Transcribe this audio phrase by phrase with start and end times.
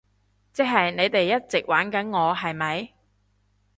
[0.51, 2.89] 即係你哋一直玩緊我，係咪？